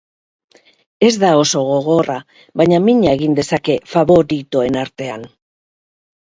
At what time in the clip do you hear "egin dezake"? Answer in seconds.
3.19-3.77